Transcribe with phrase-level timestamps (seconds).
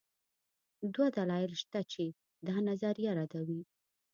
[0.93, 2.03] دوه دلایل شته چې
[2.47, 3.61] دا نظریه ردوي.